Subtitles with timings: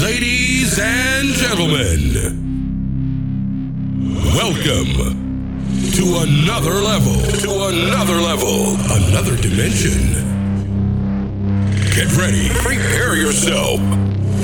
[0.00, 2.14] Ladies and gentlemen,
[4.34, 10.00] welcome to another level, to another level, another dimension.
[11.94, 13.80] Get ready, prepare yourself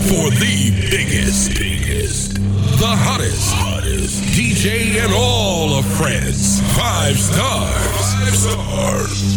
[0.05, 2.35] for the biggest, biggest,
[2.79, 6.61] the hottest, hottest DJ in all of France.
[6.77, 9.37] Five stars, five stars.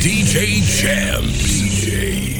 [0.00, 1.36] DJ Jams.
[1.36, 2.39] DJ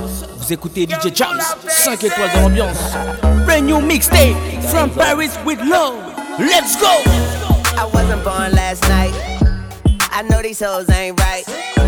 [0.51, 2.77] Vous écoutez DJ Jams, 5 étoiles dans l'ambiance.
[3.45, 4.35] Brand new mixtape
[4.69, 5.95] from Paris with love.
[6.39, 6.91] Let's go!
[7.77, 9.13] I wasn't born last night.
[10.11, 11.45] I know these hoes ain't right.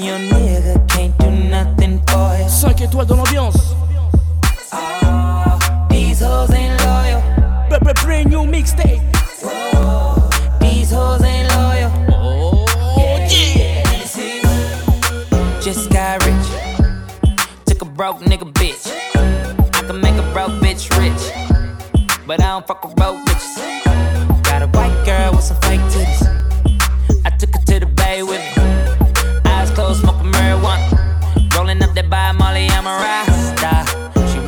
[0.00, 2.48] and your nigga can't do nothing for you.
[2.48, 3.74] 5 étoiles dans l'ambiance.
[4.72, 5.58] Oh,
[5.90, 7.20] these hoes ain't loyal.
[7.68, 9.00] B- b- Brand new mixtape.
[9.44, 11.90] Oh, these hoes ain't loyal.
[12.10, 12.64] Oh,
[13.28, 13.82] yeah!
[15.60, 16.48] Just got rich.
[17.66, 18.86] Took a broke nigga bitch.
[19.74, 21.22] I can make a broke bitch rich.
[22.26, 23.56] But I don't fuck with broke bitches.
[24.44, 26.39] Got a white girl with some fake titties.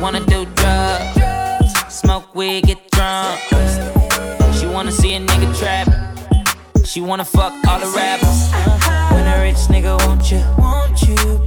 [0.03, 1.71] Wanna do drugs.
[1.87, 3.39] Smoke weed, get drunk.
[4.59, 5.87] She wanna see a nigga trap.
[6.83, 8.51] She wanna fuck all the rappers.
[9.13, 11.41] When a rich nigga want you, want you,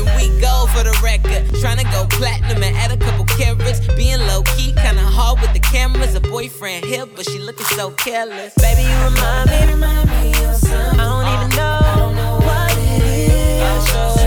[0.00, 1.44] And we go for the record.
[1.60, 3.80] Tryna go platinum and add a couple carats.
[3.96, 7.90] Being low key, kinda hard with the cameras, a boyfriend here, but she looking so
[7.90, 8.54] careless.
[8.54, 11.00] Baby, you remind me, remind me of something.
[11.00, 14.19] I don't even know, I don't know what it is.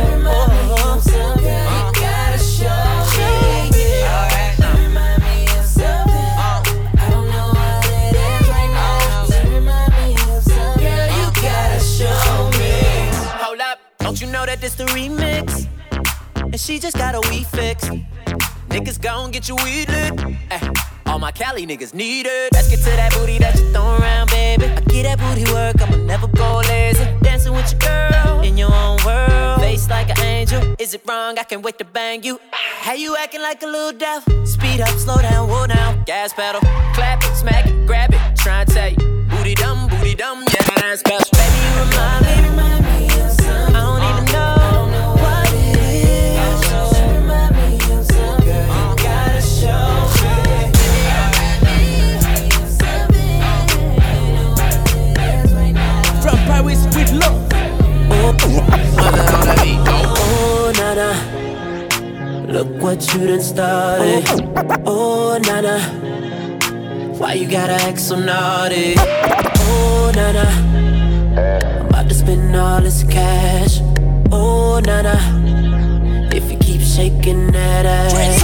[14.54, 15.68] That this the remix?
[16.36, 17.90] And she just got a weed fix.
[18.70, 20.14] Niggas gon' get you weed lit.
[20.52, 20.70] Eh,
[21.08, 22.54] all my Cali niggas need it.
[22.54, 24.66] Let's get to that booty that you throw around, baby.
[24.66, 27.06] I get that booty work, I'ma never go lazy.
[27.22, 29.60] Dancing with your girl in your own world.
[29.60, 30.76] Face like an angel.
[30.78, 31.40] Is it wrong?
[31.40, 32.40] I can't wait to bang you.
[32.52, 34.46] How you acting like a little devil?
[34.46, 36.04] Speed up, slow down, whoa down.
[36.04, 36.62] Gas pedal.
[36.94, 38.22] Clap it, smack it, grab it.
[38.38, 38.98] Try and tell you.
[39.32, 41.30] Booty dumb, booty dumb, yeah, that's special.
[41.32, 43.93] Baby, you remind me, remind me of something.
[60.16, 61.10] Oh, nana.
[62.52, 64.24] Look what you done started.
[64.86, 65.80] Oh, nana.
[67.18, 68.96] Why you gotta act so naughty?
[68.98, 70.46] Oh, nana.
[71.80, 73.80] I'm about to spend all this cash.
[74.32, 75.18] Oh, nana.
[76.34, 78.44] If you keep shaking that ass.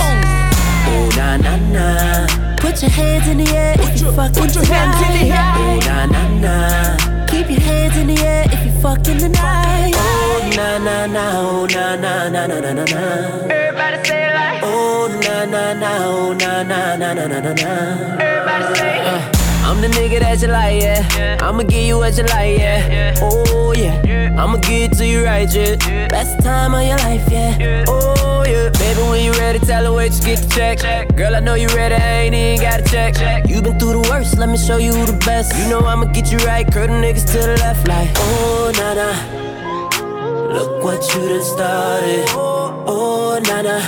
[0.87, 2.55] Oh, na na na.
[2.57, 5.53] Put your hands in the air if you fucking put your hands in the air.
[5.55, 7.18] Oh, na na na.
[7.39, 9.93] Keep your hands in the air if you fucking the night.
[9.95, 11.39] Oh, na na na.
[11.39, 13.47] Oh, na na na na na na na.
[13.47, 14.61] Everybody say it like.
[14.61, 15.91] Oh, na na na.
[16.03, 18.19] Oh, na na na na na na na.
[18.19, 19.38] Everybody say it.
[19.79, 21.37] The nigga that you like, yeah.
[21.41, 23.15] I'ma give you what you like, yeah.
[23.21, 24.35] Oh, yeah.
[24.37, 26.07] I'ma give it to you right, yeah.
[26.09, 27.85] Best time of your life, yeah.
[27.87, 28.69] Oh, yeah.
[28.77, 31.15] Baby, when you ready, tell her wait, you get the check.
[31.15, 33.47] Girl, I know you ready, I ain't even gotta check.
[33.47, 35.55] You been through the worst, let me show you the best.
[35.55, 38.95] You know I'ma get you right, curl the niggas to the left, like, oh, nah,
[38.99, 40.53] nah.
[40.53, 42.25] Look what you done started.
[42.35, 43.81] Oh, nah, nah.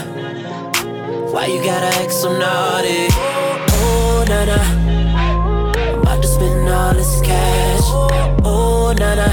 [1.33, 3.07] Why you gotta act so naughty?
[3.11, 5.10] Oh, nah, nah.
[6.71, 7.83] All this cash.
[8.43, 9.29] Oh, na na.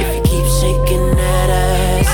[0.00, 2.08] If you keep shaking that ass.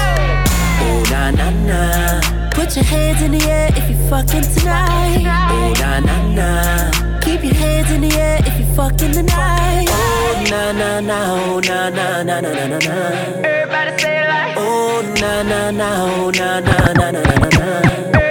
[0.82, 2.50] Oh, na na na.
[2.50, 5.24] Put your hands in the air if you fucking tonight.
[5.50, 7.20] Oh, na na na.
[7.20, 9.86] Keep your hands in the air if you fucking tonight.
[9.88, 11.18] Oh, na na na.
[11.34, 12.96] Oh, na na na na na na na.
[13.44, 14.56] Everybody say it like.
[14.56, 15.88] Oh, na na na.
[16.04, 18.27] Oh, na na na na na na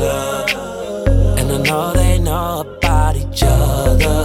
[0.00, 0.48] club,
[1.38, 4.20] and I know they know about each other.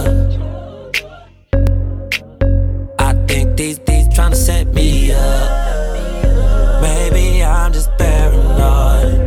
[2.98, 6.80] I think these these tryna set me up.
[6.80, 9.20] Maybe I'm just paranoid.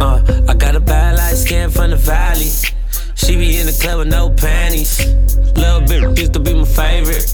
[0.00, 0.18] Uh,
[0.50, 2.52] I got a bad light skin from the valley.
[3.16, 4.92] She be in the club with no panties.
[5.56, 7.26] Little bit used to be my favorite.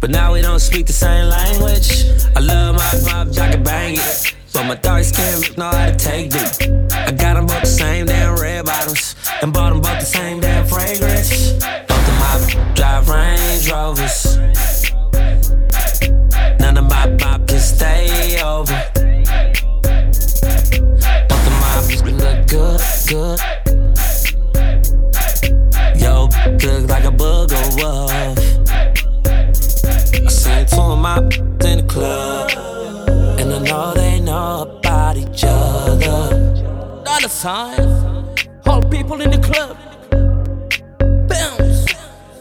[0.00, 1.88] But now we don't speak the same language.
[2.36, 4.43] I love my vibe, I can bang it.
[4.54, 6.92] But my dark skin know how to take it.
[6.92, 9.16] I got them both the same damn red bottoms.
[9.42, 11.52] And bought them both the same damn fragrance.
[11.88, 12.38] Both of my
[12.74, 14.38] drive Range Rovers.
[16.60, 18.80] None of my pop can stay over.
[21.28, 21.74] Both of my
[22.12, 23.40] look good, good.
[26.00, 26.28] Yo,
[26.62, 28.10] look like a booger wolf.
[29.26, 32.50] I seen two of my in the club,
[34.62, 37.02] about each other.
[37.04, 38.24] Dollar sign.
[38.66, 39.76] All people in the club.
[41.28, 41.86] Bounce,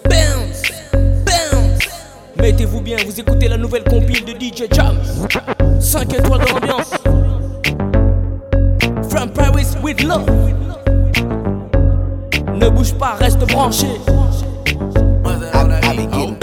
[0.10, 0.62] bounce,
[1.26, 1.88] bounce.
[2.36, 4.98] Mettez-vous bien, vous écoutez la nouvelle compile de DJ Jam.
[5.80, 6.92] 5 étoiles de l'ambiance.
[9.10, 10.30] From Paris with love.
[12.54, 13.88] Ne bouge pas, reste branché.
[15.86, 16.38] I, be getting.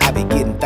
[0.00, 0.56] I be getting.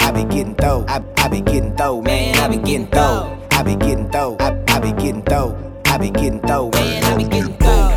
[0.00, 0.56] I be getting.
[0.88, 2.36] I, I be getting dough, man.
[2.36, 3.45] I be getting dough.
[3.56, 4.36] I be getting dough.
[4.40, 5.56] I, I be getting dough.
[5.86, 6.40] I be getting.
[6.42, 7.92] Man, I be getting dough.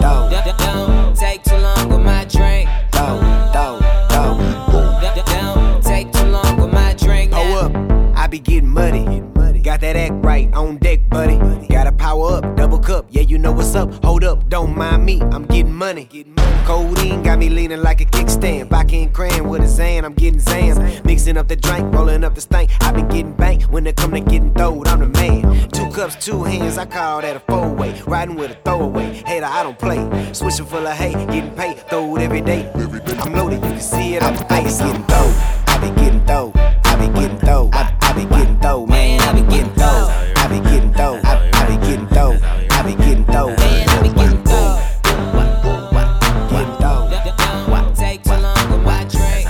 [0.00, 2.68] Don't- take too long with my drink.
[2.90, 3.52] Don't-
[5.26, 7.32] Don't take too long with my drink.
[7.32, 7.72] Up.
[8.16, 9.22] I be getting muddy.
[9.82, 11.38] That act right on deck, buddy.
[11.66, 13.06] Gotta power up, double cup.
[13.10, 13.92] Yeah, you know what's up.
[14.04, 16.08] Hold up, don't mind me, I'm getting money.
[16.64, 18.68] Codeine got me leaning like a kickstand.
[18.68, 21.04] Back in cran with a Zan, I'm getting Zans.
[21.04, 22.70] Mixing up the drink, rolling up the stank.
[22.80, 25.68] i been getting banked when it come to getting throwed, I'm the man.
[25.70, 28.00] Two cups, two hands, I call that a four way.
[28.06, 29.14] Riding with a throwaway.
[29.26, 30.32] Hater, I don't play.
[30.32, 32.70] Switching full of hate, getting paid, throw it every day.
[33.18, 34.78] I'm loaded, you can see it, I'm ice.
[34.78, 35.34] Getting throw,
[35.66, 36.52] I be getting throw,
[36.92, 40.46] I be getting throw, I, I be getting throw, man, I be getting throw, I
[40.48, 42.38] be getting throw, I, I be getting throw,
[42.70, 44.78] I be getting throw, man, I be getting throw.
[46.50, 47.08] Getting throw.
[47.94, 49.48] Take too long with my drink.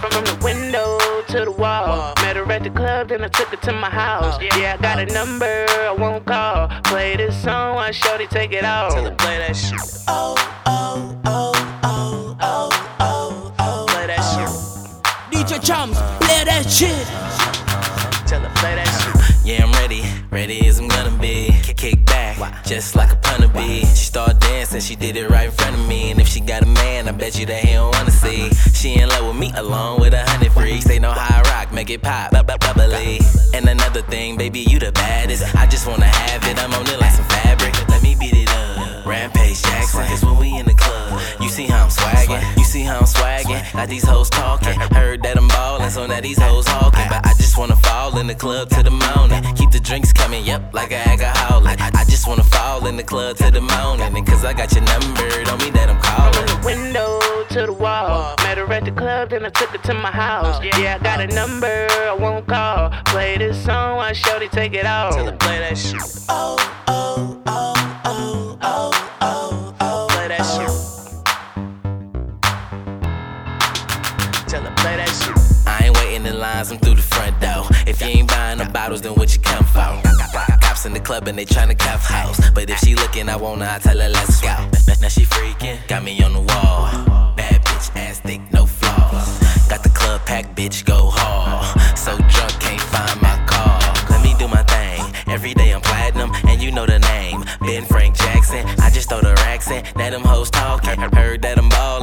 [0.00, 2.14] From the window to the wall.
[2.22, 4.38] Met her at the club, then I took her to my house.
[4.40, 4.42] Oh.
[4.56, 6.68] Yeah, I got a number, I won't call.
[6.84, 8.94] Play this song, I shorty take it off.
[8.94, 9.80] Tell her play that shit.
[10.06, 11.59] Oh, oh, oh, oh,
[15.62, 17.06] Chums, play that shit.
[18.26, 19.44] Tell her play that shit.
[19.44, 21.50] Yeah, I'm ready, ready as I'm gonna be.
[21.62, 23.80] Kick, kick back, just like a punter bee.
[23.80, 26.10] She started dancing, she did it right in front of me.
[26.10, 28.48] And if she got a man, I bet you that he don't wanna see.
[28.72, 30.84] She in love with me, along with a hundred freaks.
[30.84, 33.20] They know how I rock, make it pop, bu- bu- bubbly.
[33.54, 35.54] And another thing, baby, you the baddest.
[35.56, 37.74] I just wanna have it, I'm on it like some fabric.
[37.88, 39.04] Let me beat it up.
[39.06, 43.00] Rampage Jackson, cause when we in the club, you see how I'm swagging, see how
[43.00, 43.60] I'm swagging.
[43.72, 47.06] Got these hoes talking, heard that I'm ballin', so now these hoes hawking.
[47.08, 49.42] But I just wanna fall in the club to the morning.
[49.56, 51.80] Keep the drinks coming, yep, like an alcoholic.
[51.80, 54.16] I, I just wanna fall in the club to the morning.
[54.16, 56.00] And cause I got your number, don't mean that I'm
[56.32, 58.36] From the window to the wall.
[58.44, 60.60] Met her at the club, then I took her to my house.
[60.62, 60.78] Oh.
[60.78, 62.90] Yeah, I got a number, I won't call.
[63.06, 65.14] Play this song, I shorty take it off.
[65.14, 66.00] Tell her play that shit.
[66.28, 67.79] Oh, oh, oh, oh,
[76.60, 77.64] lines, I'm through the front door.
[77.86, 79.88] If you ain't buying the bottles, then what you come for?
[80.62, 82.50] Cops in the club and they tryna cuff house.
[82.50, 84.54] But if she looking, I wanna, I tell her let's go.
[85.00, 87.34] Now she freaking, got me on the wall.
[87.36, 89.68] Bad bitch, ass thick, no flaws.
[89.68, 91.64] Got the club packed, bitch, go hard.
[91.98, 93.80] So drunk, can't find my car.
[94.10, 95.00] Let me do my thing.
[95.26, 97.44] Every day I'm platinum, and you know the name.
[97.60, 98.66] Ben Frank Jackson.
[98.80, 99.84] I just throw the racks in.
[99.96, 101.00] Now them hoes talking.
[101.14, 101.58] Heard that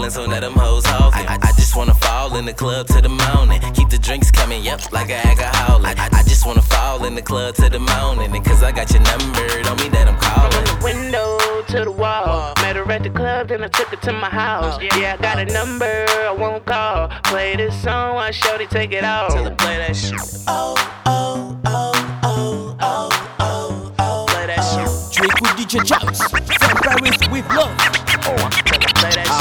[0.07, 1.27] I'm ballin', so now them hoes hawking.
[1.27, 3.59] I, I just wanna fall in the club to the morning.
[3.73, 5.99] Keep the drinks coming, yep, like an alcoholic.
[5.99, 8.33] I, I just wanna fall in the club to the morning.
[8.33, 10.51] And cause I got your number, don't mean that I'm calling.
[10.51, 10.79] From calling.
[10.79, 11.37] the window
[11.67, 12.53] to the wall.
[12.61, 14.81] Met her at the club, then I took her to my house.
[14.81, 17.09] Yeah, I got a number, I won't call.
[17.23, 19.33] Play this song, I shorty take it off.
[19.33, 20.19] Tell her play that shit.
[20.47, 24.25] Oh, oh, oh, oh, oh, oh, oh.
[24.29, 25.13] Play that shit.
[25.13, 27.75] Tu écoutes DJ Jams, from Paris with love.
[27.77, 29.36] Tell her play that shit.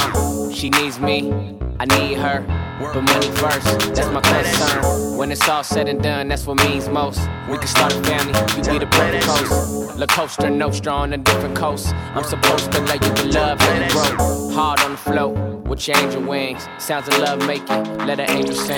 [0.67, 1.31] She needs me,
[1.79, 2.41] I need her.
[2.81, 5.15] But money first, that's my concern.
[5.17, 7.21] When it's all said and done, that's what means most.
[7.49, 9.97] We can start a family, you be the perfect host.
[9.97, 11.93] La Costa Nostra on a different coast.
[12.15, 14.51] I'm supposed to let you the love and it grow.
[14.55, 15.37] Hard on the float,
[15.69, 16.67] with your angel wings.
[16.79, 18.75] Sounds of love making, let an angel sing.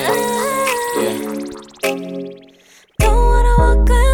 [0.96, 1.40] Yeah.
[3.00, 4.09] Don't wanna walk,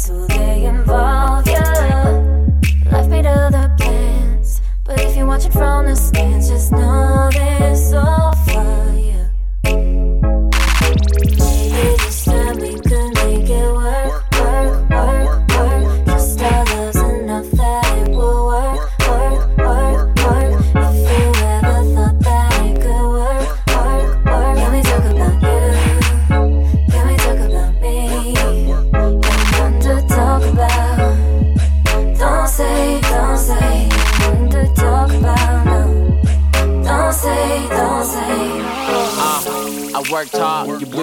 [0.00, 1.52] so they involve you.
[2.90, 4.62] Life made other plans.
[4.82, 8.29] But if you're watching from the stands, just know this all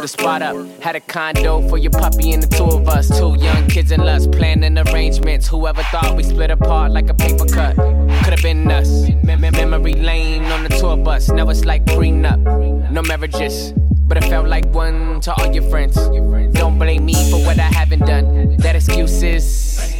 [0.07, 0.55] the spot up.
[0.81, 3.07] Had a condo for your puppy and the two of us.
[3.19, 5.47] Two young kids in lust, planning arrangements.
[5.47, 7.75] Whoever thought we split apart like a paper cut?
[8.23, 9.09] Could've been us.
[9.23, 11.29] Mem- mem- Memory lane on the tour bus.
[11.29, 12.39] Now it's like prenup.
[12.91, 13.73] No marriages,
[14.07, 15.95] but it felt like one to all your friends.
[16.53, 18.55] Don't blame me for what I haven't done.
[18.57, 19.43] That excuse is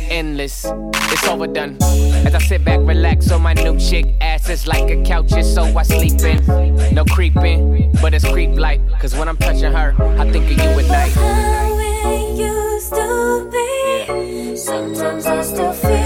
[0.09, 0.65] endless.
[0.65, 1.77] It's overdone.
[2.25, 4.05] As I sit back, relax on my new chick.
[4.21, 6.95] Ass it's like a couch, it's so I sleep in.
[6.95, 8.81] No creeping, but it's creep like.
[8.99, 11.11] Cause when I'm touching her, I think of you at night.
[11.11, 14.55] How it used to be.
[14.55, 15.96] Sometimes I still feel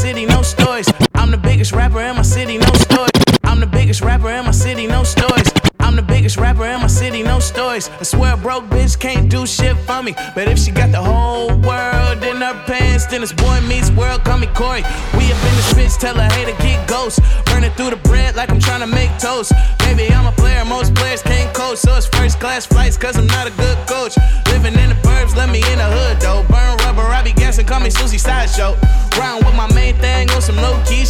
[0.00, 0.88] city, no stories.
[1.14, 3.10] I'm the biggest rapper in my city, no stories.
[3.44, 5.52] I'm the biggest rapper in my city, no stories.
[5.78, 7.90] I'm the biggest rapper in my city, no stories.
[8.00, 10.14] I swear a broke bitch can't do shit for me.
[10.34, 14.24] But if she got the whole world in her pants, then it's boy meets world,
[14.24, 14.82] call me Corey.
[15.18, 17.20] We up in this bitch, tell her hey to get ghost.
[17.44, 19.52] Burning through the bread like I'm trying to make toast.
[19.84, 21.78] Maybe I'm a player, most players can't coach.
[21.78, 24.16] So it's first class flights, cause I'm not a good coach.
[24.46, 26.42] Living in the burbs, let me in the hood though.
[26.48, 28.76] Burn rubber, I be gassing, call me Susie Sideshow.
[29.18, 29.39] Round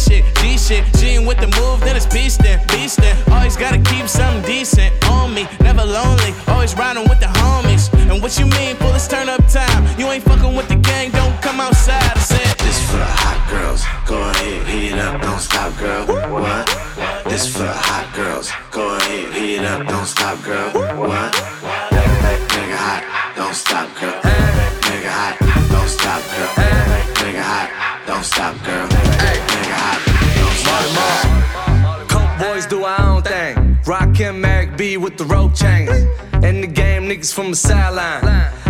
[0.01, 0.23] shit.
[0.37, 3.15] G shit, ain't with the move, then it's beast then, beast then.
[3.31, 6.33] Always gotta keep something decent on me, never lonely.
[6.47, 7.91] Always riding with the homies.
[8.09, 9.81] And what you mean, pull this turn up time?
[9.99, 12.15] You ain't fucking with the gang, don't come outside.
[12.15, 13.81] I said, This for the hot girls.
[14.07, 16.05] Go ahead, heat it up, don't stop, girl.
[16.31, 16.65] What?
[17.25, 18.51] This for the hot girls.
[18.71, 20.71] Go ahead, heat it up, don't stop, girl.
[20.97, 21.60] What?
[35.11, 35.89] With the rope chains.
[36.43, 38.23] In the game, niggas from the sideline.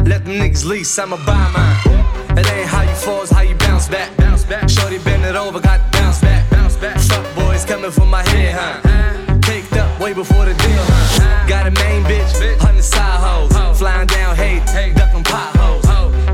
[0.05, 2.37] Let them niggas lease, I'ma buy mine.
[2.37, 4.15] It ain't how you fall, it's how you bounce back.
[4.17, 4.69] Bounce back.
[4.69, 6.49] Shorty bend it over, got bounce back.
[6.49, 6.97] Bounce back.
[6.99, 8.89] Fuck boys coming for my head, huh?
[8.89, 9.39] Uh-huh.
[9.41, 11.23] Caked up way before the deal, huh?
[11.23, 11.47] Uh-huh.
[11.47, 13.51] Got a main bitch, hundred side hoes.
[13.77, 14.63] Flying down hate,
[14.95, 15.85] ducking potholes.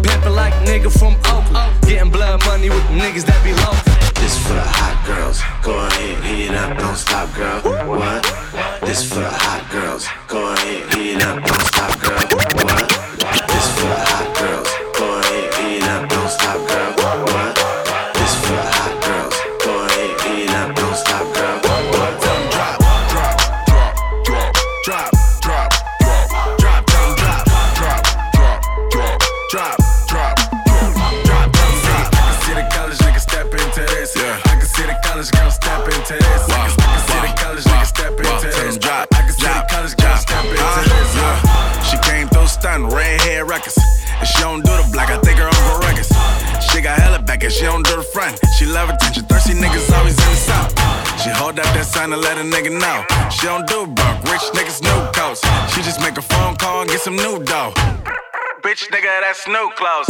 [0.05, 1.73] Pimpin' like nigga from Oakland.
[1.83, 3.75] Getting blood money with the niggas that be low.
[4.21, 5.41] This for the hot girls.
[5.63, 7.61] Go ahead, heat it up, don't stop, girl.
[7.87, 8.23] What?
[8.81, 9.29] This for the
[47.49, 48.39] she don't do the front.
[48.57, 50.71] She love attention, thirsty niggas always in the south.
[51.23, 53.05] She hold up that sign and let a nigga know.
[53.31, 55.41] She don't do broke, rich niggas new coats.
[55.73, 57.71] She just make a phone call and get some new dough.
[58.65, 60.09] Bitch, nigga, that's new clothes.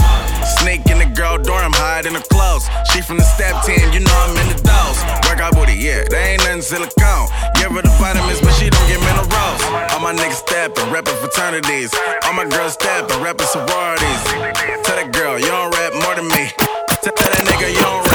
[0.57, 2.65] Sneak in the girl dorm, hide in the clothes.
[2.89, 4.97] She from the step 10, you know I'm in the dolls.
[5.29, 7.29] Work out booty, yeah, they ain't nothing silicone.
[7.59, 9.61] Give her the vitamins, but she don't get minerals.
[9.93, 11.93] All my niggas steppin', rappin' fraternities.
[12.25, 14.21] All my girls steppin', rappin' sororities.
[14.81, 16.49] Tell that girl, you don't rap more than me.
[17.15, 18.06] Tell that nigga you don't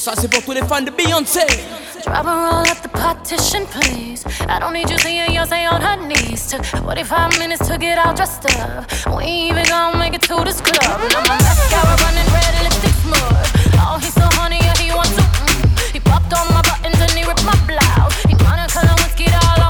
[0.00, 1.40] Ça c'est pour tous les fans de Beyoncé.
[2.06, 4.24] Drop a roll at the partition, please.
[4.48, 6.46] I don't need you seeing Beyonce on her knees.
[6.48, 8.88] Took 45 minutes to get all dressed up.
[9.14, 10.80] We ain't even gonna make it to this club.
[10.80, 13.44] Now my mascara running red and lipstick's mud.
[13.76, 15.20] Oh, he's so horny yeah, he wants to.
[15.20, 15.92] Mm.
[15.92, 18.16] He popped on my buttons and he ripped my blouse.
[18.22, 19.69] He tryna color whiskey all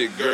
[0.00, 0.29] it, girl.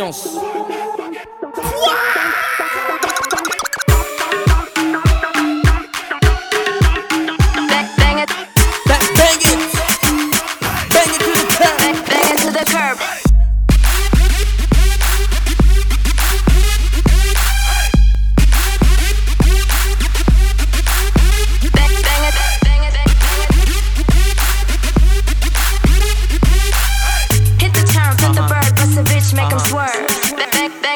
[0.00, 0.39] ambiance.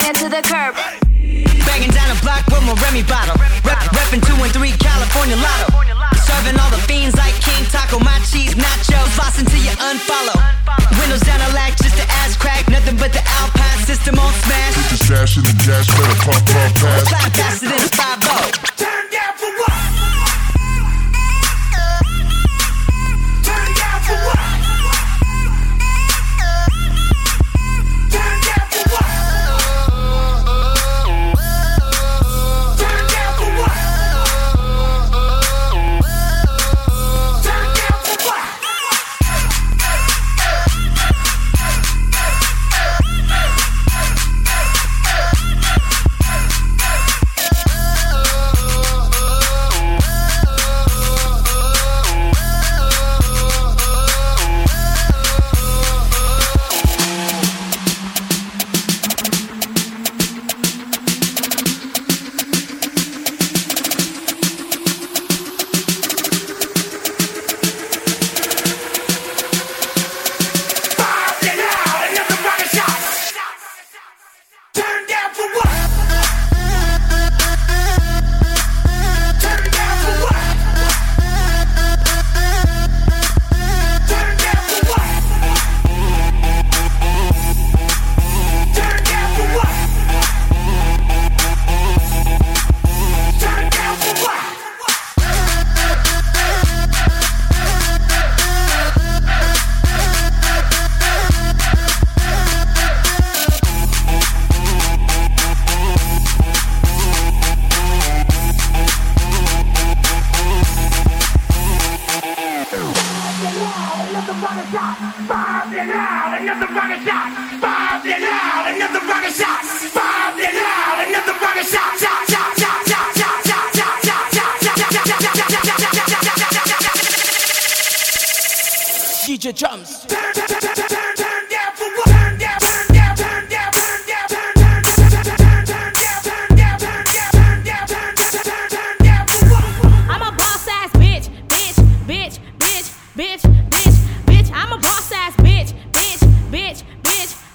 [0.04, 0.76] head to the curb.
[1.64, 3.36] Banging down the block with my Remy bottle.
[3.64, 5.72] Rep, reppin' two and three California Lotto.
[6.28, 9.08] Serving all the fiends like King Taco, my cheese nachos.
[9.16, 10.36] Lost until you unfollow.
[11.00, 12.68] Windows down, I lack just the ass crack.
[12.68, 14.76] Nothing but the Alpine system on smash.
[14.76, 17.08] Put the stash in the dash, better pump up fast.
[17.08, 19.03] Fly faster than a 5 Turn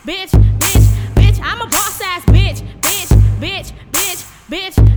[0.10, 1.39] bitch, bitch, bitch.
[1.43, 4.88] I'm a boss ass bitch, bitch, bitch, bitch, bitch.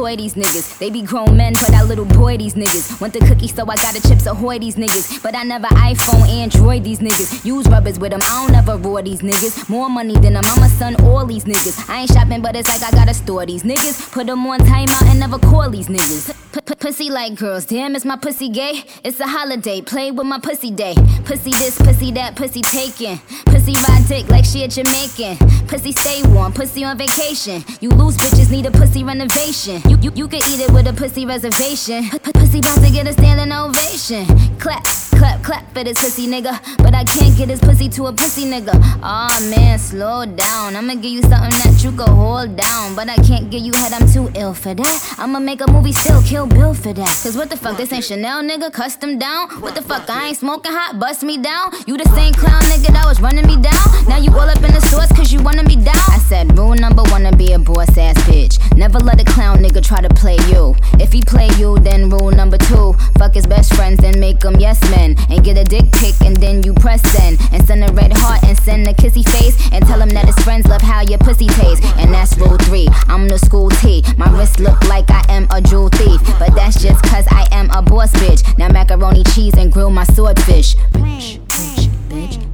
[0.00, 0.78] Étoiles de l'ambiance.
[0.78, 3.00] They be grown men, but I little boy these niggas.
[3.00, 5.22] Want the cookie, so I got a chips ahoy these niggas.
[5.22, 7.44] But I never iPhone, Android these niggas.
[7.44, 9.68] Use rubbers with them, I don't ever roar these niggas.
[9.68, 11.88] More money than a mama, son, all these niggas.
[11.88, 14.12] I ain't shopping, but it's like I gotta store these niggas.
[14.12, 16.34] Put them on timeout and never call these niggas.
[16.52, 18.82] P pussy like girls, damn, is my pussy gay?
[19.04, 20.94] It's a holiday, play with my pussy day.
[21.24, 23.18] Pussy this, pussy that, pussy taken.
[23.46, 25.36] Pussy ride dick like she a Jamaican.
[25.68, 27.62] Pussy stay warm, pussy on vacation.
[27.80, 29.82] You lose bitches, need a pussy renovation.
[29.90, 32.04] You, you, you could eat it with a pussy reservation.
[32.10, 34.24] P pussy bout to get a standing ovation.
[34.60, 34.84] Clap,
[35.20, 36.52] clap, clap for this pussy nigga.
[36.78, 38.74] But I can't get this pussy to a pussy nigga.
[39.02, 40.76] Aw oh, man, slow down.
[40.76, 42.94] I'ma give you something that you can hold down.
[42.94, 45.14] But I can't give you head, I'm too ill for that.
[45.18, 47.14] I'ma make a movie still, kill Bill for that.
[47.22, 49.50] Cause what the fuck, this ain't Chanel nigga, custom down.
[49.60, 51.72] What the fuck, I ain't smoking hot, bust me down.
[51.86, 53.86] You the same clown nigga that was running me down.
[54.08, 56.06] Now you all up in the source cause you wanna be down.
[56.10, 58.56] I said, rule number one to be a boss ass bitch.
[58.76, 60.74] Never let a clown nigga try to play you.
[60.98, 62.94] If he play you, then rule number two.
[63.18, 65.09] Fuck his best friends, then make them yes men.
[65.28, 67.38] And get a dick pic, and then you press send.
[67.52, 69.56] And send a red heart, and send a kissy face.
[69.72, 71.84] And tell him that his friends love how your pussy tastes.
[71.98, 72.88] And that's rule three.
[73.08, 74.02] I'm the school T.
[74.16, 76.20] My wrist look like I am a jewel thief.
[76.38, 78.42] But that's just cause I am a boss bitch.
[78.58, 80.74] Now macaroni cheese and grill my swordfish.
[80.92, 82.49] Bitch, bitch, bitch,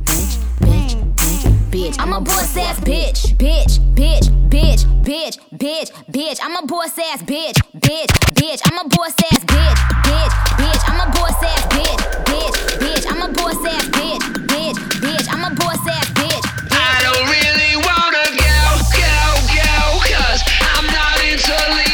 [1.77, 1.97] bitch.
[1.99, 6.39] I'm a boss ass bitch, bitch, bitch, bitch, bitch, bitch, bitch.
[6.43, 8.61] I'm a boss ass bitch, bitch, bitch.
[8.67, 10.83] I'm a boss ass bitch, bitch, bitch.
[10.89, 13.05] I'm a boss ass bitch, bitch, bitch.
[13.11, 15.27] I'm a boss ass bitch, bitch, bitch.
[15.33, 16.45] I'm a boss ass bitch.
[16.73, 18.57] I don't really wanna go,
[18.97, 19.19] go,
[19.61, 19.77] go,
[20.09, 20.41] cause
[20.77, 21.86] I'm not into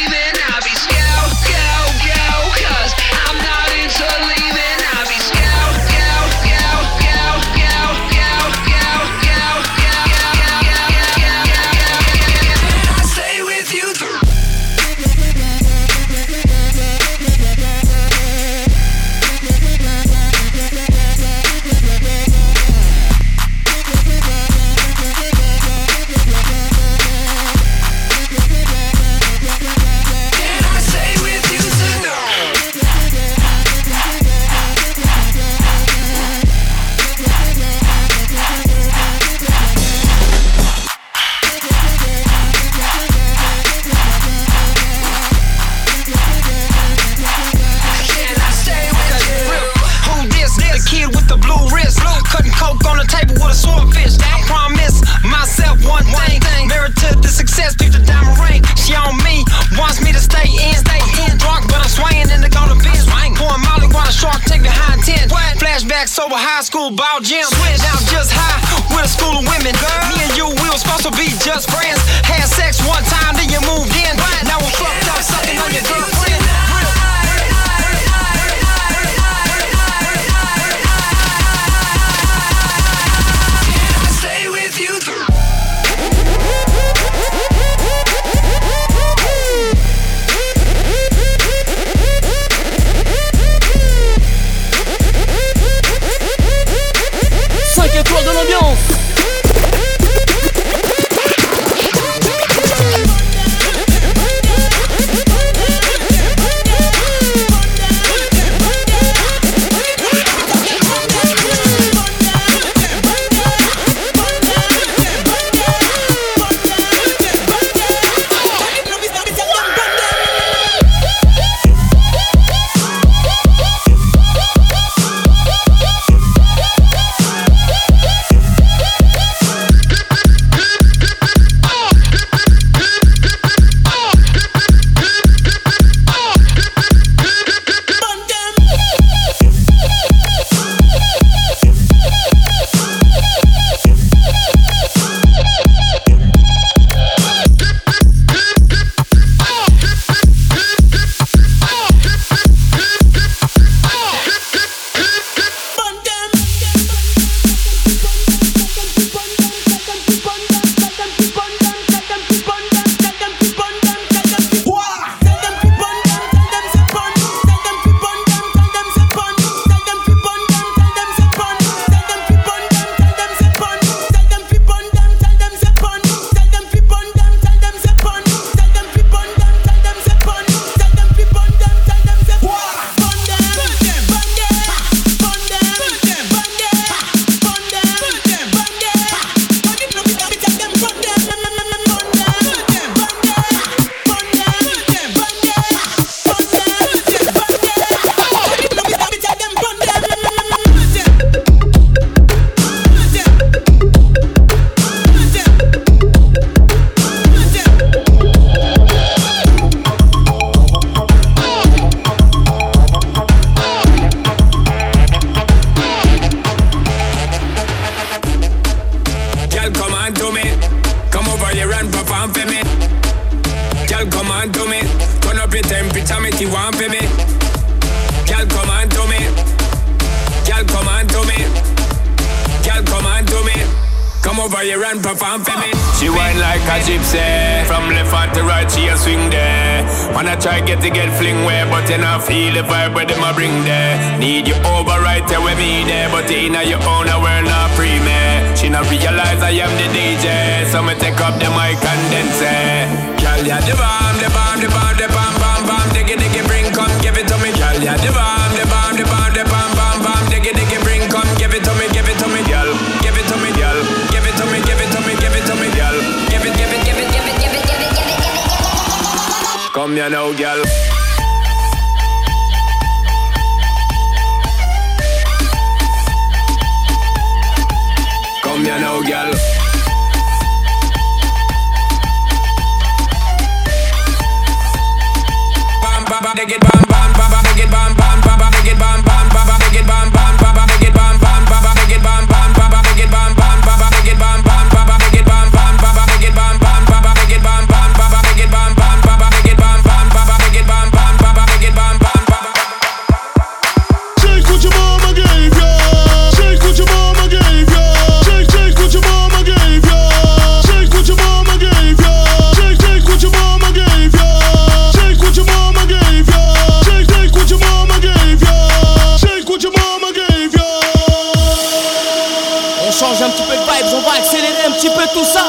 [325.33, 325.45] ça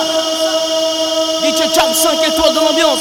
[1.42, 3.00] DJ Jam 5 étoiles de l'ambiance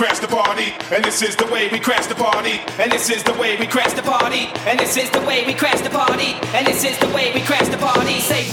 [0.00, 3.22] crash the party, and this is the way we crash the party, and this is
[3.22, 6.36] the way we crash the party, and this is the way we crash the party,
[6.54, 8.18] and this is the way we crash the party.
[8.20, 8.49] Say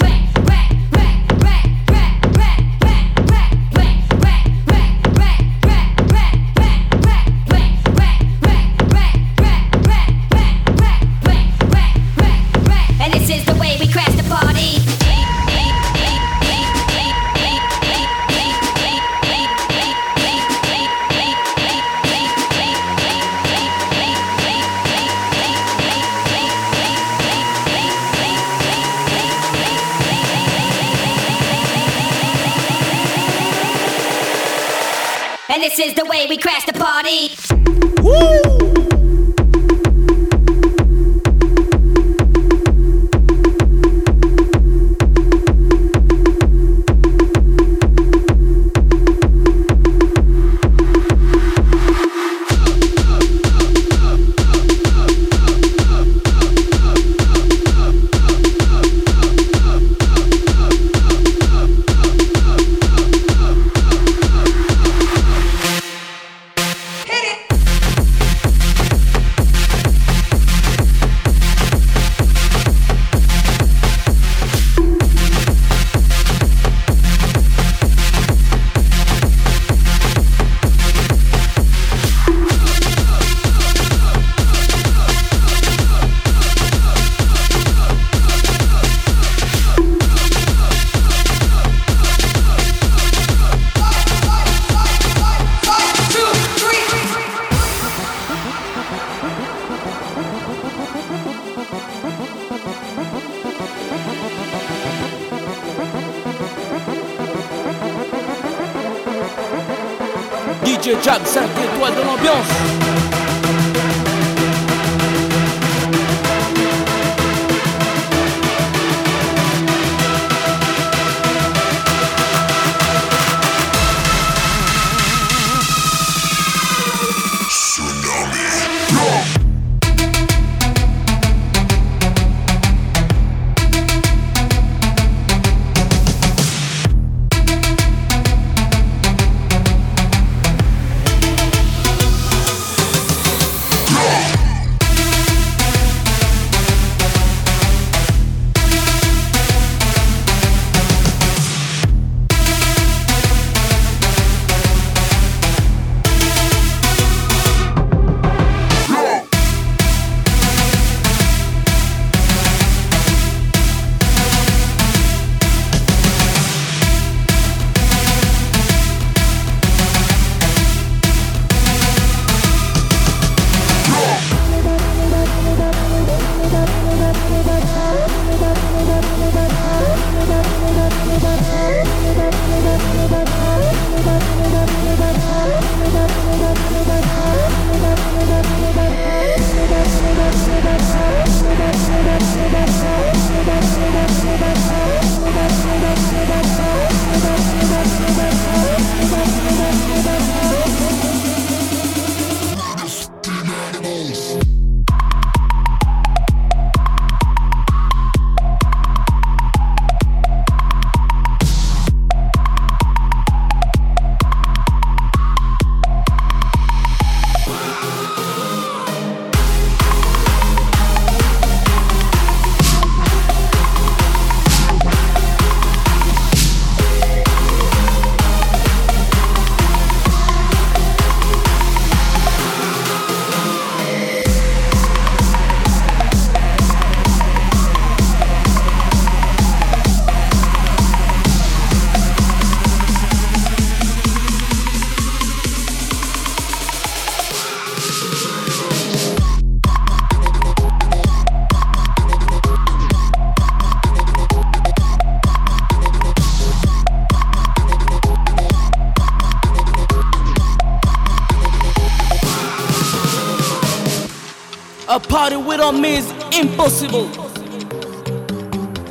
[266.83, 267.07] impossible.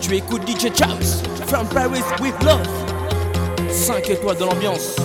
[0.01, 2.66] Tu écoutes DJ Chaps from Paris with Love.
[3.70, 4.97] 5 étoiles de l'ambiance.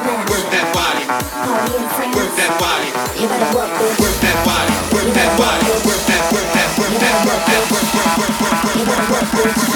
[0.00, 1.04] Work that body.
[2.16, 2.88] Work that body.
[4.00, 4.72] Work that body.
[4.96, 5.66] Work that body.
[5.84, 6.32] Work that.
[6.32, 6.78] Work that.
[6.78, 7.26] Work that.
[7.26, 7.62] Work that.
[7.70, 9.69] Work work work work work work work.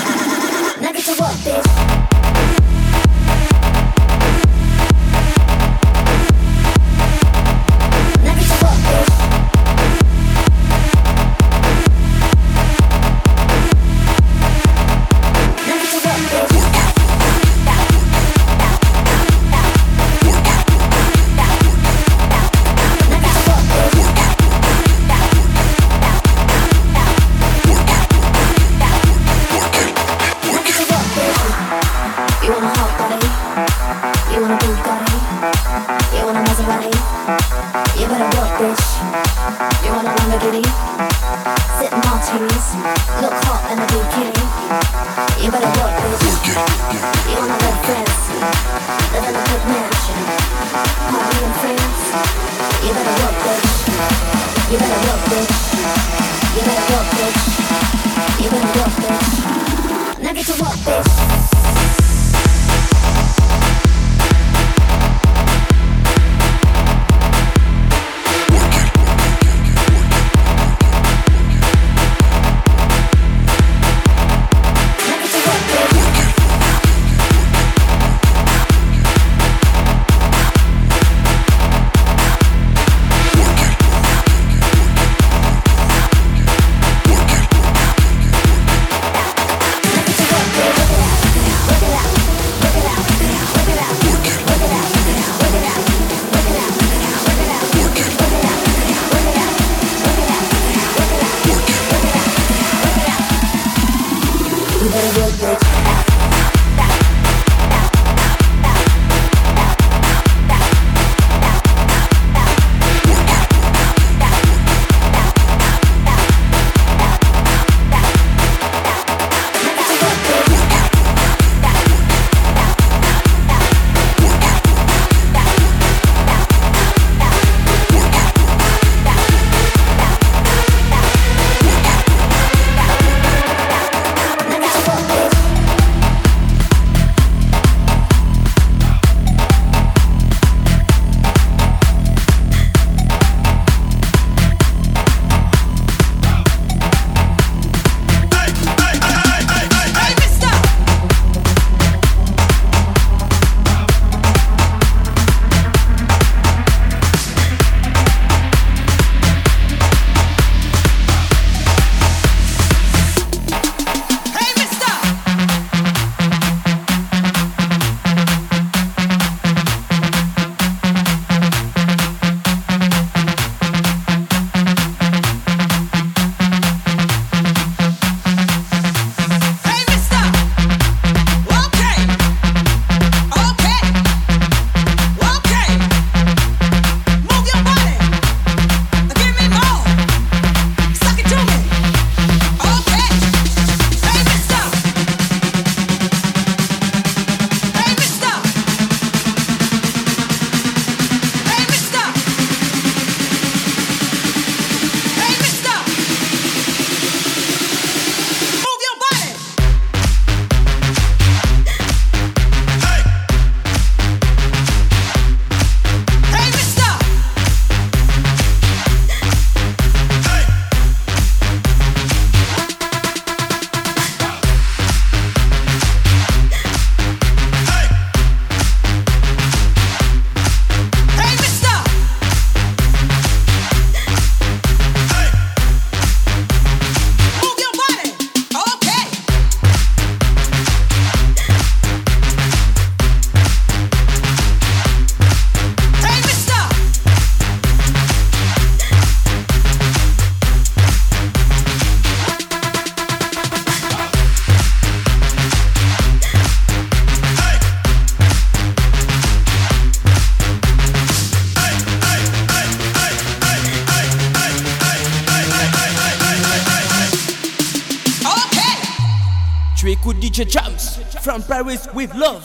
[269.85, 272.43] Tu écoutes DJ Jams from Paris with love.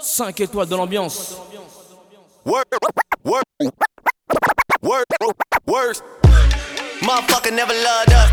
[0.00, 1.36] 5 étoiles de l'ambiance.
[2.46, 2.64] Words.
[7.02, 8.30] Motherfucker never loved us.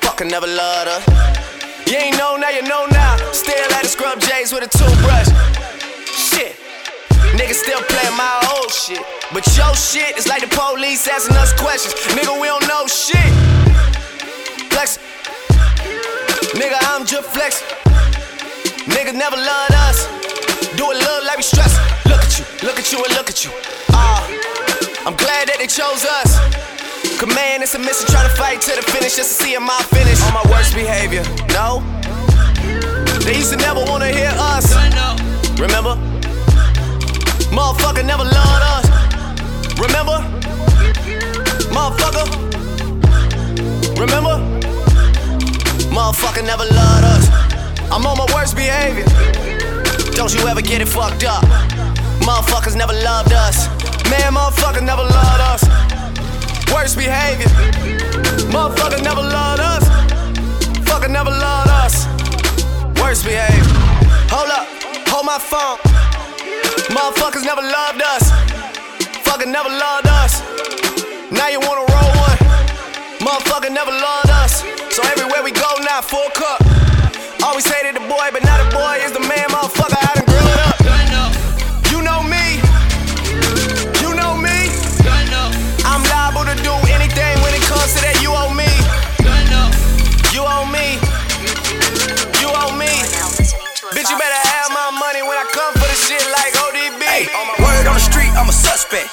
[0.00, 1.06] Fucking never loved us.
[1.86, 3.18] You ain't know now, you know now.
[3.32, 5.28] Still at the scrub J's with a toothbrush.
[6.06, 6.56] Shit.
[7.36, 9.04] Niggas still playing my old shit.
[9.30, 11.92] But your shit is like the police asking us questions.
[12.16, 13.30] Nigga, we don't know shit.
[14.72, 14.98] Flex.
[16.54, 17.62] Nigga, I'm just flex.
[18.86, 20.06] Niggas never loved us.
[20.76, 21.74] Do it look like we stress.
[22.06, 23.50] Look at you, look at you, and look at you.
[23.90, 24.22] Ah,
[25.04, 26.38] I'm glad that they chose us.
[27.18, 29.82] Command man, it's a mission trying to fight to the finish just to see my
[29.90, 30.20] finish.
[30.22, 31.82] On my worst behavior, no.
[33.24, 34.74] They used to never wanna hear us.
[35.58, 35.96] Remember?
[37.50, 38.86] Motherfucker never loved us.
[39.78, 40.22] Remember?
[41.74, 42.26] Motherfucker.
[43.98, 44.73] Remember?
[45.94, 47.28] Motherfucker never loved us.
[47.92, 49.06] I'm on my worst behavior.
[50.16, 51.44] Don't you ever get it fucked up.
[52.18, 53.68] Motherfuckers never loved us.
[54.10, 55.62] Man, motherfuckers never loved us.
[56.74, 57.46] Worst behavior.
[58.50, 59.84] Motherfucker never loved us.
[60.82, 62.06] Fucker never loved us.
[63.00, 63.62] Worst behavior.
[64.34, 64.66] Hold up,
[65.06, 65.78] hold my phone.
[66.90, 68.32] Motherfuckers never loved us.
[69.22, 70.42] Fucker never loved us.
[71.30, 72.38] Now you wanna roll one.
[73.22, 74.23] Motherfucker never loved
[75.44, 76.56] we go now, full cup.
[77.44, 79.92] Always hated the boy, but now the boy is the man, motherfucker.
[79.92, 80.80] I done grew it up.
[81.92, 82.64] You know me.
[84.00, 84.72] You know me.
[85.84, 88.24] I'm liable to do anything when it comes to that.
[88.24, 88.72] You owe me.
[90.32, 90.96] You owe me.
[92.40, 92.88] You owe me.
[93.92, 97.04] Bitch, you better have my money when I come for the shit like ODB.
[97.04, 99.12] Hey, on my word on the street, I'm a suspect.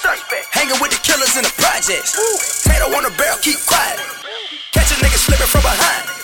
[0.55, 2.15] Hanging with the killers in the projects.
[2.63, 3.99] Tato on the barrel, keep quiet.
[4.71, 6.20] Catch a nigga slipping from behind.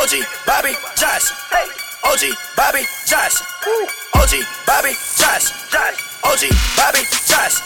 [0.00, 1.36] OG, Bobby, Johnson.
[2.04, 3.46] OG, Bobby, Johnson.
[4.14, 4.32] OG,
[4.66, 5.56] Bobby, Johnson.
[6.24, 6.40] OG,
[6.74, 7.64] Bobby, Johnson.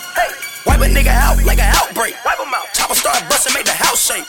[0.66, 2.16] Wipe a nigga out like an outbreak.
[2.24, 2.66] Wipe him out.
[2.74, 4.26] Chopper start busting, make the house shake.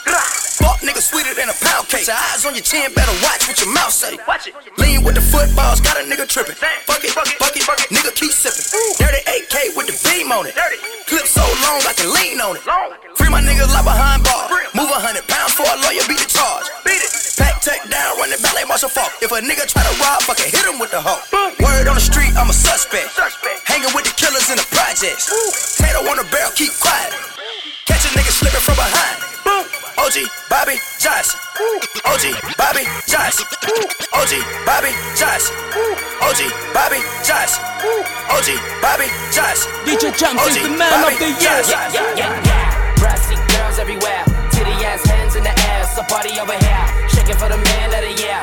[0.56, 2.08] Fuck nigga sweeter than a pound cake.
[2.08, 4.16] Your eyes on your chin, better watch what your mouth say.
[4.24, 4.56] Watch it.
[4.80, 6.56] Lean with the footballs, got a nigga tripping.
[6.88, 7.92] Fuck it, fuck it, fuck it, fuck it.
[7.92, 8.64] Nigga keep sipping.
[8.96, 10.56] Dirty AK with the beam on it.
[11.04, 12.64] Clip so long I can lean on it.
[13.20, 14.48] Free my niggas like behind bar.
[14.72, 16.72] Move a hundred pounds for a lawyer, beat the charge.
[16.88, 17.12] Beat it.
[17.36, 19.12] Pack tech down, run the ballet marshal falk.
[19.20, 21.20] If a nigga try to rob, fucking hit him with the hoe.
[21.60, 23.12] Word on the street, I'm a suspect.
[23.68, 25.28] Hanging with the killers in the projects.
[25.76, 27.12] Tato on the barrel, keep quiet.
[31.06, 31.38] Bobby, Johnson.
[32.02, 32.24] OG,
[32.58, 33.46] Bobby, Johnson.
[34.10, 34.32] OG,
[34.66, 35.54] Bobby, Johnson.
[36.18, 36.40] OG,
[36.74, 37.62] Bobby, Johnson.
[38.26, 38.48] OG,
[38.82, 39.70] Bobby, Johnson.
[39.86, 41.62] DJ Jams is the man of the year.
[41.62, 42.94] Yeah, yeah, yeah, yeah.
[42.98, 44.24] Brassy girls everywhere.
[44.50, 45.84] Titty ass, hands in the air.
[45.94, 47.08] So party over here.
[47.08, 48.40] Shaking for the man of the year.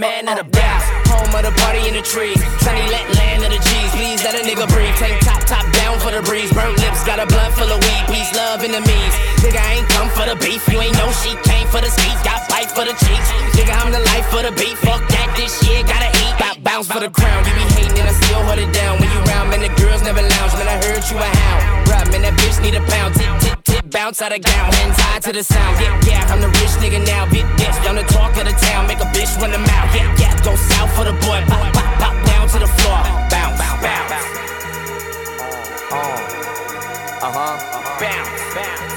[0.00, 0.84] Man of the bounce.
[1.12, 2.40] Home of the party in the trees.
[2.64, 3.90] Sunny let land of the G's.
[3.92, 4.96] Please let a nigga breathe.
[4.96, 6.48] Tank top, top down for the breeze.
[6.56, 8.04] Burnt lips, got a blood full of weed.
[8.08, 9.14] Peace, love, enemies.
[9.44, 10.64] Nigga, I ain't come for the beef.
[10.72, 12.16] You ain't know she came for the skeet.
[12.24, 13.28] Got bite for the cheeks.
[13.52, 14.74] Nigga, I'm the life for the beat.
[14.80, 16.34] Fuck that, this shit gotta eat.
[16.40, 17.44] Got bounce for the crown.
[17.44, 18.96] You be hating and I still hold it down.
[19.04, 20.56] When you round, man, the girls never lounge.
[20.56, 21.60] Man, I heard you a hound.
[21.84, 23.12] Bruh, man, that bitch need a pound.
[23.20, 23.58] Tip, tip,
[23.90, 24.72] bounce out of gown.
[24.72, 25.80] Hands high to the sound.
[25.80, 27.26] Yeah, yeah, I'm the rich nigga now.
[27.30, 28.86] Big bitch, I'm the talk of the town.
[28.86, 29.94] Make a bitch run them out.
[29.94, 31.42] Yeah, yeah, go south for the boy.
[31.46, 33.02] Pop, pop, pop down to the floor.
[33.30, 34.40] Bounce, bounce, bounce.
[37.22, 38.00] Uh huh.
[38.00, 38.89] Bounce, bounce.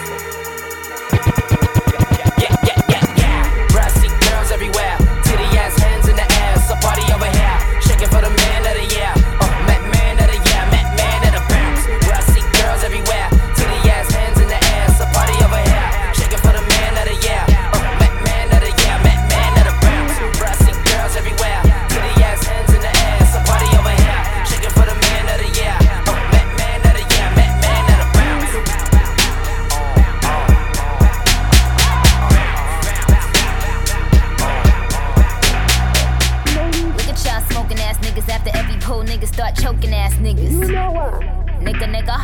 [39.55, 40.51] Choking ass niggas.
[40.51, 41.21] You know what?
[41.61, 42.17] Nigga, nigga.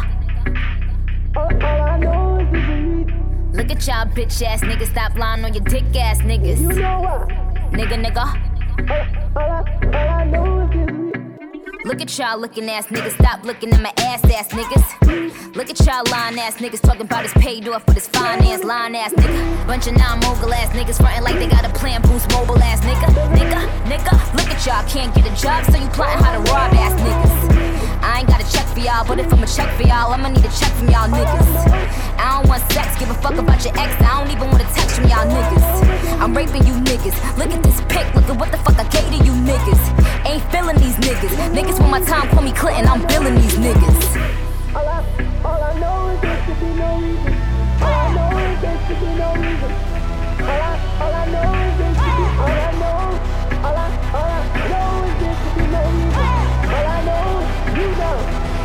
[3.54, 6.60] Look at y'all bitch ass niggas stop lying on your dick ass niggas.
[6.60, 7.30] You know what?
[7.72, 8.50] Nigga, nigga.
[11.86, 15.29] Look at y'all looking ass niggas, stop looking at my ass ass niggas.
[15.56, 18.94] Look at y'all lying ass niggas talking about his paid off with his finance line
[18.96, 19.68] ass nigga.
[19.68, 22.82] Bunch of non mogul ass niggas frontin' like they got a plan boost mobile ass
[22.82, 23.10] nigga.
[23.34, 26.72] Nigga, nigga, look at y'all can't get a job, so you plotting how to rob
[26.78, 28.04] ass niggas.
[28.04, 30.46] I ain't got a check for y'all, but if I'ma check for y'all, I'ma need
[30.46, 31.50] a check from y'all niggas.
[32.22, 33.90] I don't want sex, give a fuck about your ex.
[34.06, 36.22] I don't even want a text from y'all niggas.
[36.22, 37.18] I'm raping you niggas.
[37.38, 39.82] Look at this pic, look at what the fuck I gave to you niggas.
[40.30, 41.34] Ain't feeling these niggas.
[41.58, 44.49] Niggas want my time, call me Clinton, I'm billing these niggas.
[45.80, 47.34] All I, all I know is there should be no reason.
[47.80, 49.72] All I know is there should be no reason.
[50.44, 52.26] All I, all I know is there should be.
[52.40, 53.00] All I know,
[53.64, 56.28] all I, all I know is there should be no reason.
[56.76, 57.28] All I know,
[57.80, 58.18] you know,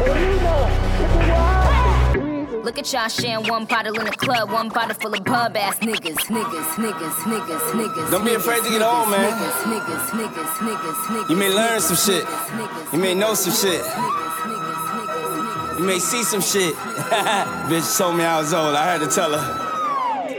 [0.04, 0.62] and you know,
[1.02, 2.64] if it was.
[2.64, 5.78] Look at y'all sharing one bottle in the club, one bottle full of pub ass
[5.78, 8.10] niggas, niggas, niggas, niggas, niggas.
[8.10, 9.30] Don't be afraid to get old, man.
[9.30, 11.30] Niggas, niggas, niggas, niggas, niggas.
[11.30, 12.26] You may learn some shit.
[12.92, 13.84] You may know some shit.
[15.78, 16.74] You may see some shit.
[17.66, 18.76] Bitch told me I was old.
[18.76, 19.42] I had to tell her.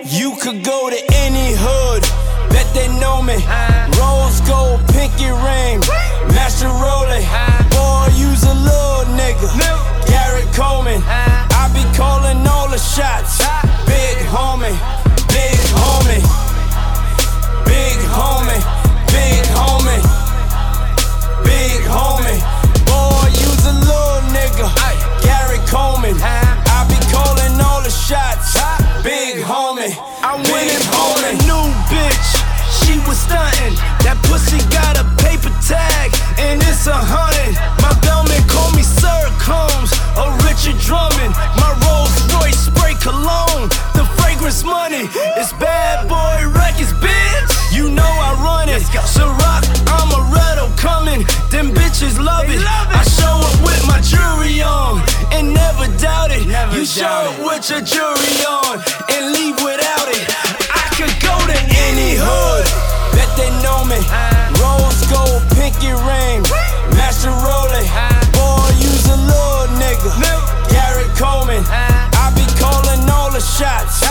[0.08, 2.04] You could go to any hood,
[2.48, 3.36] bet they know me.
[4.00, 5.84] Rose gold, pinky ring,
[6.32, 7.28] master rolling.
[7.76, 9.52] Boy, use a little nigga.
[10.08, 11.04] Gary Coleman.
[11.04, 13.44] I be calling all the shots.
[13.84, 14.72] Big homie,
[15.36, 16.24] big homie,
[17.68, 18.64] big homie,
[19.12, 20.25] big homie, big
[25.76, 26.16] Coleman.
[26.24, 28.56] I be calling all the shots.
[29.04, 29.92] Big homie.
[30.24, 32.32] I went in on a new bitch.
[32.80, 33.76] She was stunting.
[34.08, 37.60] That pussy got a paper tag, and it's a hundred.
[37.84, 41.36] My bellman call me Sir Combs or Richard Drummond.
[41.60, 43.68] My Rolls Royce spray cologne.
[44.00, 45.12] The fragrance money.
[45.36, 47.55] It's bad boy records, bitch.
[47.76, 48.84] You know I run it.
[48.88, 51.28] Ciroc, I'm a Redo coming.
[51.52, 52.64] Them bitches love it.
[52.64, 55.04] I show up with my jewelry on
[55.36, 56.48] and never doubt it.
[56.72, 58.80] you show up with your jewelry on
[59.12, 60.24] and leave without it.
[60.72, 61.58] I could go to
[61.92, 62.64] any hood.
[63.12, 64.00] Bet they know me.
[64.64, 66.48] Rose gold, pinky ring,
[66.96, 67.92] master rolling.
[68.40, 70.16] Boy, use a little nigga.
[70.72, 71.60] Gary Coleman.
[71.68, 74.05] I be calling all the shots.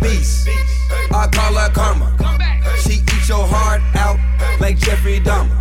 [0.00, 0.48] Beast.
[1.12, 2.10] I call her karma.
[2.82, 4.18] She eats your heart out
[4.60, 5.54] like Jeffrey Dahmer.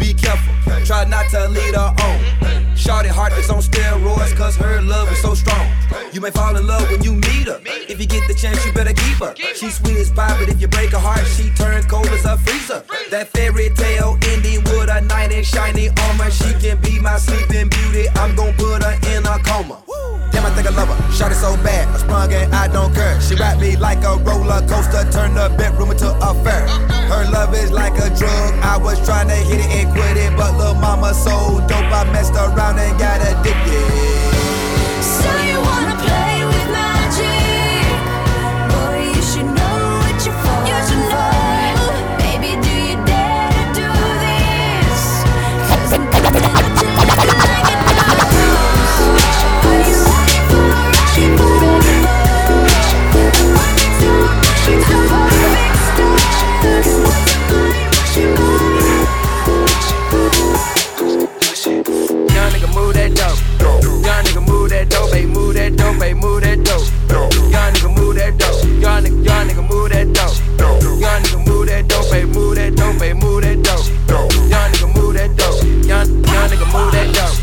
[0.00, 0.54] Be careful,
[0.86, 2.76] try not to lead her on.
[2.76, 5.70] Shorty heart is on steroids, cause her love is so strong.
[6.12, 7.60] You may fall in love when you meet her.
[7.66, 9.34] If you get the chance, you better keep her.
[9.54, 12.38] She sweet as pie, but if you break her heart, she turn cold as a
[12.38, 12.82] freezer.
[13.10, 16.30] That fairy tale ending with a knight in shiny armor.
[16.30, 18.08] She can be my sleeping beauty.
[18.16, 19.83] I'm gonna put her in a coma.
[20.74, 21.12] Love her.
[21.12, 23.20] Shot it so bad, I sprung and I don't care.
[23.20, 26.66] She ride me like a roller coaster, turn the bedroom into a fair.
[27.08, 28.54] Her love is like a drug.
[28.62, 32.04] I was trying to hit it and quit it, but little mama so dope, I
[32.12, 33.86] messed around and got addicted.
[35.02, 37.86] So you wanna play with magic?
[38.70, 40.54] Boy, you should know what you're for.
[42.18, 43.88] Baby, do you dare to do
[44.24, 45.02] this?
[45.68, 46.04] 'Cause I'm
[72.14, 73.86] baby, move that dope, baby, move that dope.
[74.46, 75.62] Young nigga move that dope.
[75.82, 77.34] Young, young nigga move that dope.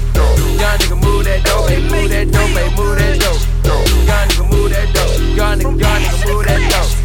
[0.61, 3.41] Young nigga move that dope, baby, move that dope, baby, move that dope.
[4.07, 5.11] Young nigga move that dope.
[5.35, 6.61] Young nigga, young nigga move that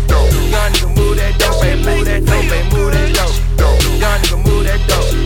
[0.06, 0.30] dope.
[0.54, 2.85] Young nigga move that dope, baby, move that dope, baby, move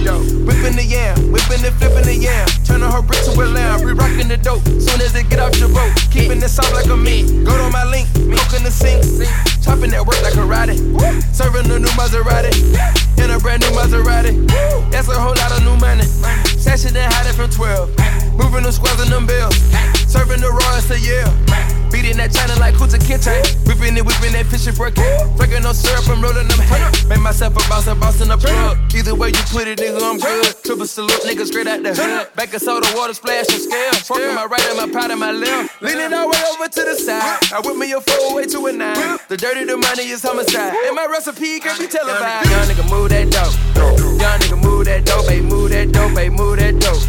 [0.04, 0.24] dope.
[0.46, 2.46] Whipping the yam, whipping and flipping the yam.
[2.64, 4.64] Turning her brick to a lamb, re rocking the dope.
[4.66, 7.26] Soon as it get off your boat, keeping it soft like a meat.
[7.44, 9.02] Go to my link, coke in the sink.
[9.62, 10.76] Chopping that work like a karate.
[11.34, 12.52] Serving a new Maserati.
[13.20, 14.32] In a brand new Maserati.
[14.90, 16.04] That's a whole lot of new money.
[16.56, 18.36] Session and hiding from 12.
[18.36, 19.54] Moving them squads and them bills.
[20.88, 21.28] To yeah.
[21.92, 23.30] Beating that China like Kunta Kinte.
[23.66, 25.04] Whipping it, whipping that fish and breaking.
[25.36, 26.82] Breaking no syrup, I'm rolling them hay.
[27.06, 28.78] Make myself a boss, I'm bossing a plug.
[28.94, 30.54] Either way you put it, nigga, I'm good.
[30.64, 32.34] Triple salute, nigga, straight out the hood.
[32.34, 33.92] Back of soda, water splash and scale.
[33.92, 35.82] Fucking my right and my powder, my left.
[35.82, 37.38] Leaning all way over to the side.
[37.52, 39.18] I whip me a four way to a nine.
[39.28, 40.74] The dirty, the money is homicide.
[40.74, 42.50] And my recipe can't be televised.
[42.50, 43.54] Young nigga, move that dope.
[44.18, 47.02] Young nigga, move that dope, baby, move that dope, baby, move that dope.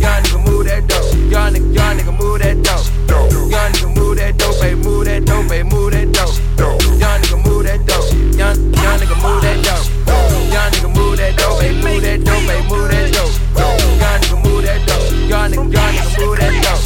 [0.00, 1.14] Young nigga, move that dope.
[1.32, 2.93] Young nigga, young nigga, move that dope.
[3.14, 6.34] Young nigga, move that dope, baby, move that dope, baby, move that dope.
[6.98, 8.10] Young nigga, move that dope.
[8.34, 9.86] Young, young nigga, move that dope.
[10.52, 13.34] Young nigga, move that dope, baby, move that dope, baby, move that dope.
[13.54, 15.06] Young nigga, move that dope.
[15.30, 16.82] Young nigga, young nigga, move that dope.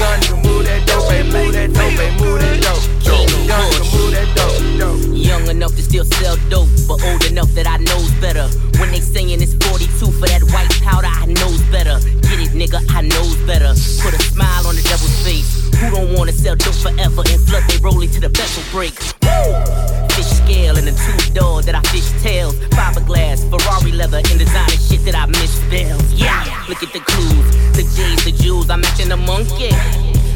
[0.00, 2.84] Young nigga, move that dope, baby, move that dope, baby, move that dope.
[3.48, 5.00] Young nigga, move that dope, dope.
[5.16, 8.46] Young enough to still sell dope, but old enough that I knows better.
[8.78, 10.42] When they saying it's 42 for that
[12.64, 13.72] nigga, I knows better.
[14.02, 15.68] Put a smile on the devil's face.
[15.76, 18.94] Who don't wanna sell dope forever and flood they rolling to the vessel break?
[19.22, 19.52] Woo!
[20.14, 22.54] Fish scale and a two door that I fish tails.
[22.76, 26.04] Fiberglass, Ferrari leather, and designer shit that I misspells.
[26.14, 27.46] Yeah, look at the clues,
[27.76, 28.70] the J's, the jewels.
[28.70, 29.72] I'm acting a monkey.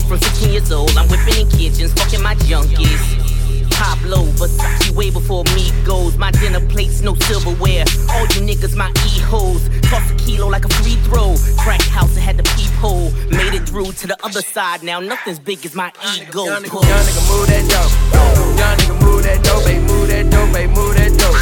[0.09, 3.38] From 16 years old, I'm whipping in kitchens, fucking my junkies.
[3.79, 6.19] Pablo, Versace way before me goes.
[6.19, 7.85] My dinner plates, no silverware.
[8.11, 9.69] All you niggas, my e hoes.
[9.83, 11.37] Toss a kilo like a free throw.
[11.59, 13.13] Crack house, I had the peephole.
[13.31, 14.83] Made it through to the other side.
[14.83, 16.45] Now nothing's big as my ego.
[16.45, 17.93] Young nigga, young nigga, move that dope.
[18.59, 21.39] Young nigga, move that dope, baby, move that dope, baby, move that dope.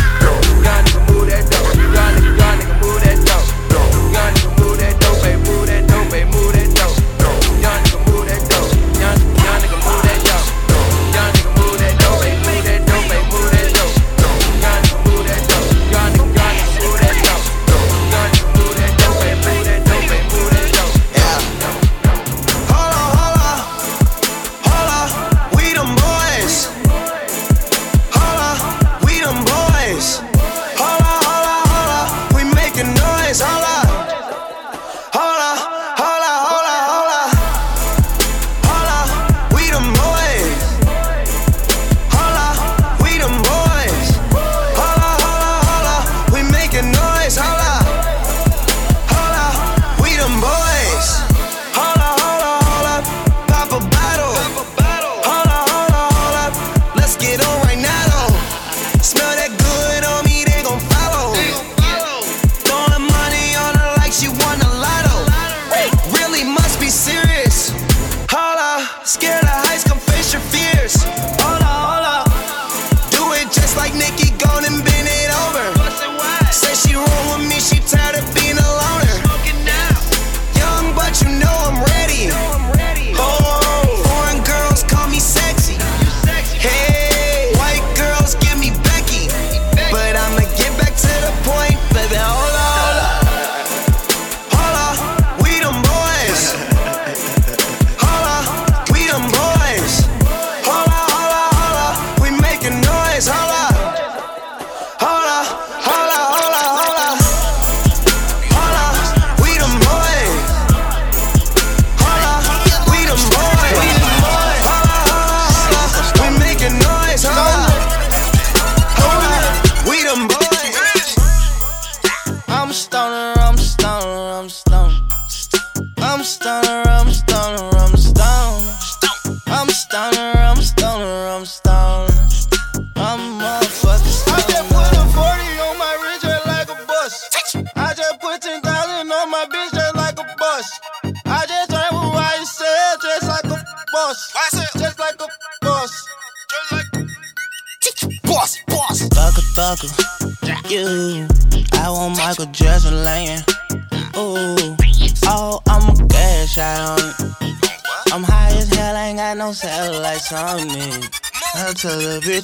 [0.66, 1.74] Young nigga, move that dope.
[1.96, 3.48] Young nigga, young nigga, move that dope.
[4.12, 4.45] Young nigga,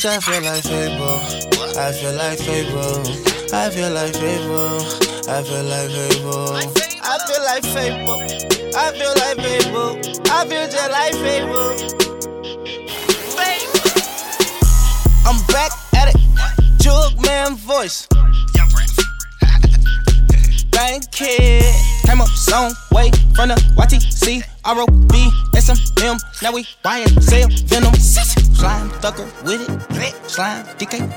[0.02, 1.20] bitch I feel like Fable.
[1.78, 3.02] I feel like Fable.
[3.54, 4.80] I feel like Fable.
[5.28, 6.56] I feel like Fable.
[7.02, 8.20] I feel like Fable.
[8.74, 9.98] I feel like Fable.
[10.30, 11.72] I feel just like Fable.
[15.24, 16.20] I'm back at it.
[16.78, 18.06] Jug man voice.
[20.72, 21.64] Thank kid.
[22.06, 25.12] Came up some way from the YTC, ROB,
[25.54, 26.18] SMM.
[26.42, 26.66] Now we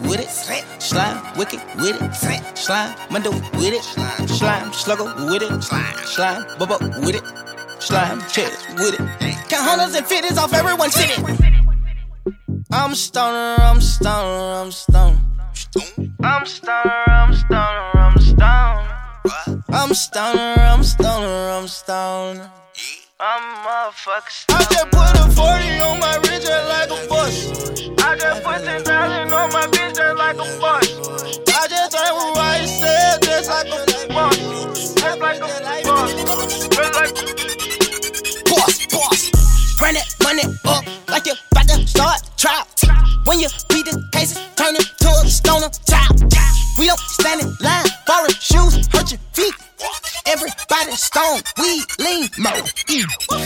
[0.01, 0.30] with it.
[0.81, 2.15] Slime wicked with it.
[2.55, 3.84] Slime Mundo with it.
[4.30, 5.63] Slime slugger with it.
[5.63, 7.81] Slime bubba with it.
[7.81, 8.99] Slime chest with it.
[9.49, 11.22] Count hundreds and fifties off everyone city.
[12.72, 15.22] I'm stoner, I'm stoner, I'm stoner.
[16.23, 18.95] I'm stoner, I'm stoner, I'm stoner.
[19.69, 22.51] I'm stoner, I'm stoner, I'm stoner.
[23.19, 24.59] I'm motherfucking stoner.
[24.59, 27.89] I just put a 40 on my just like a bus.
[28.03, 29.74] I just put 10,000 on my
[30.60, 30.88] bus.
[31.48, 34.38] I just with what he said just like a boss.
[34.95, 36.14] Just like a boss.
[36.69, 37.14] Just like
[38.45, 39.82] boss, boss.
[39.82, 42.68] Run that money up like you about to start trap.
[43.26, 46.15] When you beat the cases, turn it to a stoner top.
[46.77, 49.65] We don't stand in line, borrow shoes, hurt your feet.
[50.26, 52.66] Everybody stone, we lean more.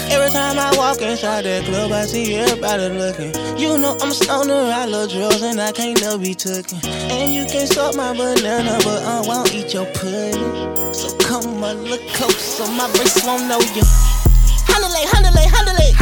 [0.09, 3.33] Every time I walk inside that club, I see everybody looking.
[3.59, 6.79] You know I'm a stoner, I love drugs and I can't never be taken.
[6.85, 10.93] And you can suck my banana, but I won't eat your pudding.
[10.93, 13.83] So come a little closer, my wrist won't know you.
[14.65, 15.93] Handle it, handle it, handle it.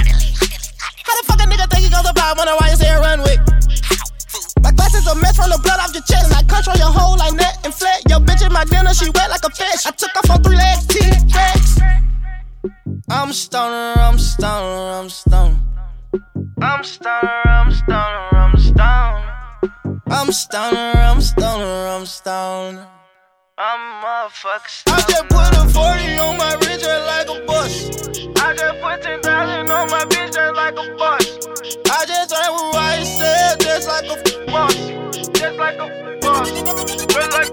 [1.04, 3.40] How the fuck a nigga think he goes about when I ride his run with?
[4.64, 6.34] My glasses a mess from the blood off your chest.
[6.36, 8.02] I control your whole like net and flat.
[8.10, 9.86] Yo, bitch in my dinner, she wet like a fish.
[9.86, 11.80] I took off on three legs, T-Rex.
[13.10, 15.60] I'm stoner, I'm stoner, I'm stoner.
[16.62, 19.38] I'm stoner, I'm stoner, I'm stoner.
[20.10, 22.88] I'm stoner, I'm stoner, I'm stoner.
[23.60, 24.98] I'm motherfucking stoner.
[24.98, 27.90] I just put a 40 on my wrist just like a bus.
[28.38, 31.37] I just put 10,000 on my bitch just like a bus.
[32.28, 34.16] I just drank with what he said just like a
[34.48, 34.76] boss.
[35.32, 35.88] Just like a
[36.20, 36.50] boss.
[37.08, 37.52] Just like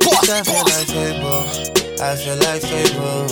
[0.00, 0.28] boss.
[0.30, 1.44] I feel like Fable.
[2.00, 3.26] I feel like Fable.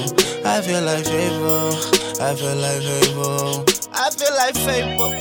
[0.44, 1.72] I feel like Fable.
[2.20, 3.64] I feel like Fable.
[3.97, 5.12] I feel like Fable.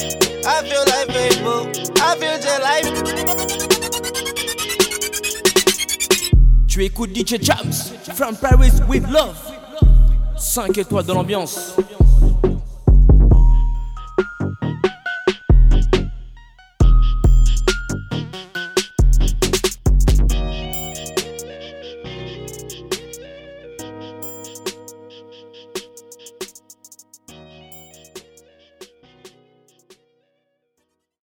[0.45, 1.63] I feel like Fable.
[2.01, 2.85] I feel just like
[6.67, 9.37] Tu écoutes DJ Jams from Paris with Love.
[10.37, 11.75] 5 étoiles dans l'ambiance.